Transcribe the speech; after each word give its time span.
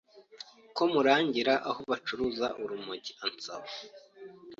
ko 0.75 0.83
murangira 0.91 1.53
aho 1.69 1.81
bacuruza 1.89 2.47
urumogi 2.63 3.11
ansaba 3.25 3.67